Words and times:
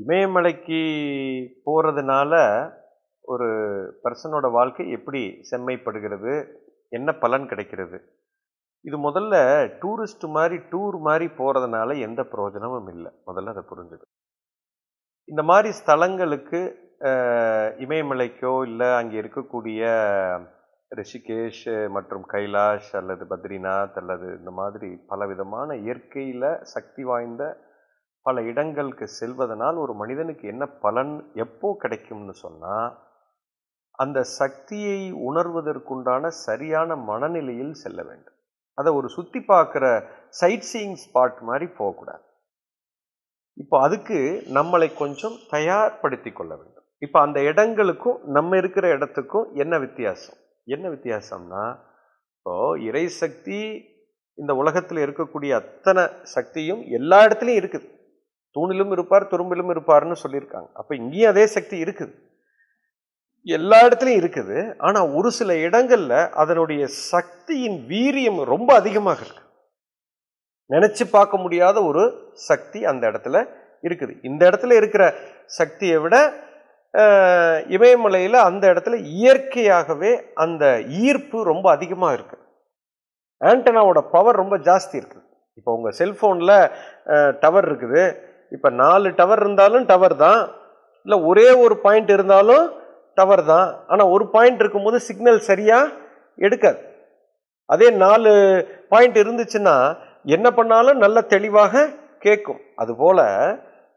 இமயமலைக்கு 0.00 0.80
போகிறதுனால 1.66 2.32
ஒரு 3.24 3.48
பர்சனோட 4.04 4.46
வாழ்க்கை 4.58 4.84
எப்படி 4.96 5.22
செம்மைப்படுகிறது? 5.50 6.32
என்ன 6.88 7.10
பலன் 7.22 7.44
கிடைக்கிறது? 7.50 7.98
இது 8.84 8.96
முதல்ல 9.08 9.34
டூரிஸ்ட் 9.82 10.24
மாதிரி 10.36 10.56
டூர் 10.72 10.96
மாதிரி 11.08 11.26
போகிறதுனால 11.38 11.98
எந்த 12.06 12.20
பிரயோஜனமும் 12.32 12.88
இல்லை. 12.94 13.10
முதல்ல 13.28 13.52
அதை 13.54 13.64
புரிஞ்சுது 13.72 14.04
இந்த 15.28 15.42
மாதிரி 15.50 15.70
ஸ்தலங்களுக்கு 15.80 16.60
இமயமலைக்கோ 17.84 18.54
இல்லை 18.68 18.88
அங்கே 19.00 19.16
இருக்கக்கூடிய 19.22 19.82
ரிஷிகேஷ் 20.92 21.64
மற்றும் 21.96 22.24
கைலாஷ் 22.32 22.90
அல்லது 23.00 23.24
பத்ரிநாத் 23.32 23.98
அல்லது 24.00 24.28
இந்த 24.38 24.52
மாதிரி 24.60 24.88
பலவிதமான 25.10 25.76
இயற்கையில் 25.84 26.48
சக்தி 26.74 27.02
வாய்ந்த 27.10 27.44
பல 28.26 28.42
இடங்களுக்கு 28.50 29.06
செல்வதனால் 29.18 29.76
ஒரு 29.84 29.92
மனிதனுக்கு 30.00 30.44
என்ன 30.52 30.64
பலன் 30.84 31.14
எப்போ 31.44 31.68
கிடைக்கும்னு 31.82 32.34
சொன்னால் 32.44 32.90
அந்த 34.02 34.18
சக்தியை 34.40 34.98
உணர்வதற்குண்டான 35.28 36.24
சரியான 36.46 36.96
மனநிலையில் 37.10 37.74
செல்ல 37.82 38.00
வேண்டும். 38.08 38.36
அதை 38.78 38.90
ஒரு 38.98 39.08
சுற்றி 39.14 39.40
பார்க்குற 39.52 39.84
சைட் 40.40 40.66
சீயிங் 40.70 40.98
ஸ்பாட் 41.04 41.40
மாதிரி 41.48 41.66
போகக்கூடாது. 41.78 42.24
இப்போ 43.62 43.76
அதுக்கு 43.86 44.18
நம்மளை 44.58 44.88
கொஞ்சம் 45.00 45.36
தயார்படுத்தி 45.54 46.30
கொள்ள 46.32 46.52
வேண்டும். 46.60 46.86
இப்போ 47.06 47.18
அந்த 47.26 47.38
இடங்களுக்கும் 47.50 48.18
நம்ம 48.36 48.56
இருக்கிற 48.62 48.86
இடத்துக்கும் 48.96 49.46
என்ன 49.62 49.74
வித்தியாசம்? 49.84 50.38
என்ன 50.74 50.88
வித்தியாசம்னா 50.94 51.64
இப்போ 52.34 52.54
இறை 52.88 53.04
சக்தி 53.20 53.60
இந்த 54.38 54.52
உலகத்தில் 54.62 55.04
இருக்கக்கூடிய 55.04 55.52
அத்தனை 55.62 56.04
சக்தியும் 56.34 56.82
எல்லா 56.98 57.18
இடத்துலையும் 57.26 57.60
இருக்குது. 57.62 57.88
தூணிலும் 58.56 58.92
இருப்பார் 58.96 59.30
துரும்பிலும் 59.32 59.70
இருப்பார்னு 59.74 60.16
சொல்லியிருக்காங்க. 60.24 60.68
அப்போ 60.80 60.92
இங்கேயும் 61.00 61.32
அதே 61.32 61.44
சக்தி 61.56 61.76
இருக்குது. 61.84 62.12
எல்லா 63.56 63.78
இடத்துலையும் 63.86 64.20
இருக்குது. 64.22 64.56
ஆனால் 64.86 65.12
ஒரு 65.18 65.28
சில 65.38 65.50
இடங்களில் 65.66 66.18
அதனுடைய 66.42 66.82
சக்தியின் 67.12 67.78
வீரியம் 67.92 68.40
ரொம்ப 68.52 68.70
அதிகமாக 68.80 69.20
இருக்கு. 69.26 69.44
நினச்சி 70.74 71.04
பார்க்க 71.14 71.42
முடியாத 71.44 71.76
ஒரு 71.90 72.02
சக்தி 72.48 72.80
அந்த 72.90 73.02
இடத்துல 73.10 73.36
இருக்குது. 73.86 74.12
இந்த 74.28 74.42
இடத்துல 74.50 74.76
இருக்கிற 74.80 75.04
சக்தியை 75.58 75.98
விட 76.04 76.16
இமயமலையில் 77.76 78.38
அந்த 78.48 78.64
இடத்துல 78.72 78.96
இயற்கையாகவே 79.18 80.12
அந்த 80.44 80.64
ஈர்ப்பு 81.06 81.38
ரொம்ப 81.50 81.66
அதிகமாக 81.76 82.16
இருக்கு. 82.18 82.38
ஆண்டனாவோட 83.40 84.00
பவர் 84.14 84.40
ரொம்ப 84.42 84.56
ஜாஸ்தி 84.68 84.96
இருக்குது 85.00 85.26
இப்போ 85.58 85.70
உங்கள் 85.76 85.96
செல்ஃபோனில் 86.00 86.56
டவர் 87.42 87.66
இருக்குது. 87.68 88.02
இப்போ 88.56 88.68
நாலு 88.82 89.08
டவர் 89.20 89.42
இருந்தாலும் 89.44 89.88
டவர் 89.90 90.16
தான். 90.26 90.42
இல்லை 91.06 91.18
ஒரே 91.30 91.48
ஒரு 91.64 91.74
பாயிண்ட் 91.84 92.10
இருந்தாலும் 92.16 92.64
டவர் 93.18 93.44
தான். 93.52 93.68
ஆனால் 93.92 94.12
ஒரு 94.14 94.24
பாயிண்ட் 94.34 94.62
இருக்கும்போது 94.62 94.98
சிக்னல் 95.08 95.40
சரியாக 95.50 95.94
எடுக்காது. 96.46 96.80
அதே 97.68 97.88
நாலு 98.04 98.30
பாயிண்ட் 98.92 99.18
இருந்துச்சுன்னா 99.22 99.76
என்ன 100.36 100.46
பண்ணாலும் 100.58 101.02
நல்ல 101.04 101.18
தெளிவாக 101.34 101.88
கேட்கும். 102.26 102.62
அதுபோல் 102.82 103.26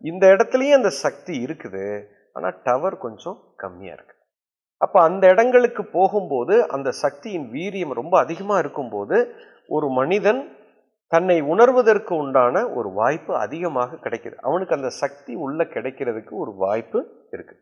இந்த 0.04 0.24
இடத்துலையும் 0.34 0.80
அந்த 0.80 0.92
சக்தி 1.04 1.34
இருக்குது. 1.46 1.86
ஆனால் 2.36 2.58
டவர் 2.68 2.96
கொஞ்சம் 3.06 3.38
கம்மியாக 3.62 3.98
இருக்குது 3.98 4.20
அப்போ 4.82 4.98
அந்த 5.08 5.24
இடங்களுக்கு 5.34 5.84
போகும்போது 5.98 6.56
அந்த 6.76 6.90
சக்தியின் 7.04 7.46
வீரியம் 7.56 7.94
ரொம்ப 8.00 8.16
அதிகமாக 8.24 8.62
இருக்கும்போது 8.64 9.18
ஒரு 9.76 9.88
மனிதன் 10.00 10.42
தன்னை 11.14 11.38
உணர்வதற்கு 11.54 12.14
உண்டான 12.24 12.56
ஒரு 12.78 12.90
வாய்ப்பு 13.00 13.32
அதிகமாக 13.46 14.00
கிடைக்கிது. 14.06 14.36
அவனுக்கு 14.48 14.76
அந்த 14.78 14.90
சக்தி 15.02 15.34
உள்ள 15.46 15.64
கிடைக்கிறதுக்கு 15.76 16.34
ஒரு 16.44 16.52
வாய்ப்பு 16.64 17.00
இருக்கு. 17.36 17.56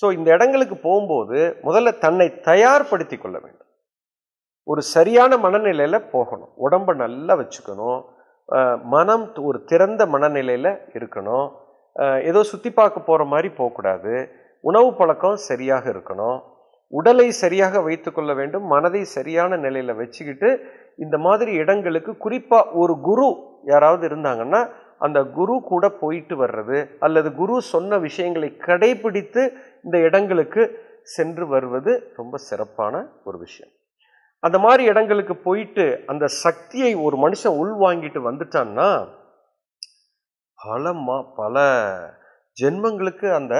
ஸோ 0.00 0.06
இந்த 0.16 0.28
இடங்களுக்கு 0.36 0.76
போகும்போது 0.86 1.38
முதல்ல 1.68 1.92
தன்னை 2.04 2.26
தயார்படுத்தி 2.50 3.16
கொள்ள 3.18 3.36
வேண்டும். 3.44 3.68
ஒரு 4.72 4.82
சரியான 4.96 5.32
மனநிலையில் 5.44 6.06
போகணும். 6.14 6.52
உடம்பை 6.66 6.94
நல்லா 7.04 7.34
வச்சுக்கணும். 7.40 8.00
மனம் 8.94 9.24
ஒரு 9.48 9.58
திறந்த 9.70 10.02
மனநிலையில் 10.14 10.72
இருக்கணும். 10.96 11.48
ஏதோ 12.30 12.40
சுற்றி 12.50 12.70
பார்க்க 12.78 13.08
போகிற 13.08 13.22
மாதிரி 13.32 13.48
போகக்கூடாது. 13.58 14.12
உணவு 14.68 14.90
பழக்கம் 14.98 15.38
சரியாக 15.48 15.84
இருக்கணும். 15.94 16.38
உடலை 16.98 17.26
சரியாக 17.42 17.80
வைத்துக்கொள்ள 17.86 18.32
வேண்டும். 18.40 18.64
மனதை 18.74 19.02
சரியான 19.16 19.56
நிலையில் 19.64 19.98
வச்சுக்கிட்டு 20.00 20.50
இந்த 20.98 21.16
மாதிரி 21.18 21.52
இடங்களுக்கு 21.52 22.12
குறிப்பாக 22.16 22.70
ஒரு 22.82 22.94
குரு 23.00 23.26
யாராவது 23.64 24.04
இருந்தாங்கன்னா 24.08 24.60
அந்த 24.98 25.18
குரு 25.38 25.54
கூட 25.62 25.84
போயிட்டு 26.02 26.34
வர்றது 26.42 26.78
அல்லது 26.98 27.28
குரு 27.34 27.56
சொன்ன 27.72 27.98
விஷயங்களை 27.98 28.48
கடைபிடித்து 28.58 29.42
இந்த 29.84 29.96
இடங்களுக்கு 30.08 30.62
சென்று 31.14 31.44
வருவது 31.46 31.92
ரொம்ப 32.16 32.36
சிறப்பான 32.36 32.94
ஒரு 33.24 33.38
விஷயம். 33.38 33.74
அந்த 34.42 34.58
மாதிரி 34.58 34.82
இடங்களுக்கு 34.84 35.34
போயிட்டு 35.36 35.84
அந்த 36.06 36.24
சக்தியை 36.26 36.90
ஒரு 36.94 37.16
மனுஷன் 37.24 37.58
உள்வாங்கிட்டு 37.62 38.20
வந்துட்டான்னா 38.28 38.88
பல 40.66 40.92
மா 41.06 41.16
பல 41.36 41.56
ஜென்மங்களுக்கு 42.62 43.28
அந்த 43.34 43.54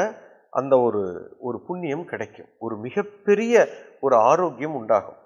அந்த 0.50 0.74
ஒரு 0.80 1.02
ஒரு 1.38 1.58
புண்ணியம் 1.66 2.04
கிடைக்கும். 2.04 2.50
ஒரு 2.58 2.76
மிகப்பெரிய 2.76 3.54
ஒரு 4.00 4.16
ஆரோக்கியம் 4.30 4.74
உண்டாகும். 4.74 5.17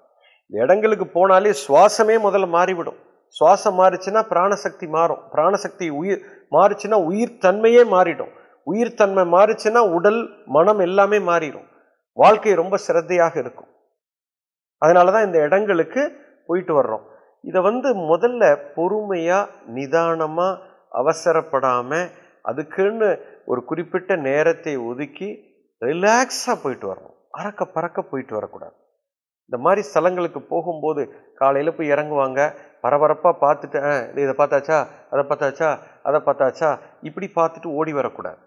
இந்த 0.53 0.65
இடங்களுக்கு 0.65 1.05
போனாலே 1.13 1.51
சுவாசமே 1.61 2.15
முதல்ல 2.25 2.47
மாறிவிடும். 2.47 2.97
சுவாசம் 3.35 3.77
மாறிச்சுன்னா 3.79 4.21
பிராணசக்தி 4.33 4.87
மாறும். 4.87 5.21
பிராணசக்தி 5.31 5.89
உயிர் 5.99 6.19
மாறிச்சுன்னா 6.55 6.97
உயிர் 7.09 7.31
தன்மையே 7.45 7.83
மாறிடும். 7.93 8.33
உயிர் 8.63 8.97
தன்மை 8.99 9.23
மாறிச்சுன்னா 9.35 9.81
உடல் 9.97 10.19
மனம் 10.45 10.79
எல்லாமே 10.79 11.19
மாறிடும். 11.19 11.65
வாழ்க்கை 12.13 12.53
ரொம்ப 12.53 12.77
சிரத்தையாக 12.87 13.33
இருக்கும். 13.37 13.71
அதனால 14.77 15.11
தான் 15.11 15.25
இந்த 15.25 15.39
இடங்களுக்கு 15.47 16.03
போயிட்டு 16.47 16.73
வர்றோம். 16.81 17.07
இதை 17.43 17.61
வந்து 17.61 17.95
முதல்ல 18.11 18.43
பொறுமையாக 18.75 19.49
நிதானமாக 19.77 20.61
அவசரப்படாமல் 21.01 22.07
அதுக்குன்னு 22.41 23.09
ஒரு 23.45 23.63
குறிப்பிட்ட 23.63 24.15
நேரத்தை 24.29 24.77
ஒதுக்கி 24.77 25.31
ரிலாக்ஸாக 25.81 26.57
போயிட்டு 26.63 26.87
வரணும் 26.93 27.17
அறக்க 27.41 27.61
பறக்க 27.75 28.01
போயிட்டு 28.01 28.33
வரக்கூடாது. 28.39 28.75
இந்த 29.53 29.65
மாதிரி 29.65 29.87
ஸ்தலங்களுக்கு 29.93 30.39
போகும்போது 30.39 31.01
காலையில் 31.35 31.75
போய் 31.75 31.89
இறங்குவாங்க. 31.89 32.55
பரபரப்பாக 32.81 33.35
பார்த்துட்டு 33.45 33.83
"ஆ, 33.83 33.97
இதை 33.97 34.33
பார்த்தாச்சா? 34.37 34.87
அதை 35.09 35.23
பார்த்தாச்சா? 35.23 35.77
அதை 36.03 36.21
பார்த்தாச்சா? 36.25 36.79
இப்படி 37.01 37.31
பார்த்துட்டு 37.35 37.67
ஓடி 37.67 37.93
வரக்கூடாது. 37.93 38.37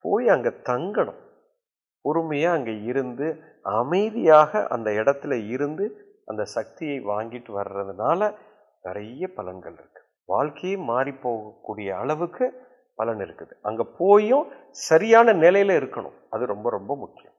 போய் 0.00 0.28
அங்கே 0.28 0.48
தங்கணும். 0.48 1.18
பொறுமையாக 2.02 2.56
அங்கே 2.56 2.82
இருந்து 2.82 3.36
அமைதியாக 3.62 4.66
அந்த 4.66 4.90
இடத்துல 4.90 5.48
இருந்து 5.48 5.84
அந்த 6.26 6.44
சக்தியை 6.44 7.00
வாங்கிட்டு 7.00 7.50
வர்றதுனால 7.56 8.34
நிறைய 8.82 9.28
பலன்கள் 9.36 9.76
இருக்குது 9.82 10.06
வாழ்க்கையே 10.24 10.76
மாறி 10.76 11.10
போகக்கூடிய 11.10 11.90
அளவுக்கு 11.90 12.52
பலன் 12.94 13.18
இருக்குது. 13.18 13.52
அங்கே 13.62 13.86
போயும் 13.98 14.46
சரியான 14.70 15.32
நிலையில் 15.32 15.82
இருக்கணும். 15.82 16.16
அது 16.30 16.46
ரொம்ப 16.46 16.70
ரொம்ப 16.70 16.96
முக்கியம். 16.96 17.34